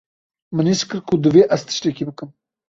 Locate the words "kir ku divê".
0.89-1.43